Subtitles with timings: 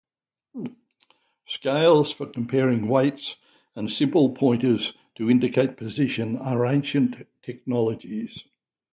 [1.47, 3.35] Scales for comparing weights
[3.75, 8.39] and simple pointers to indicate position are ancient technologies.